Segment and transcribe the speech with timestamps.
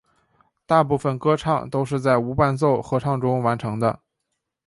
[0.65, 3.99] 大部分歌唱都是在无伴奏合唱中完成的。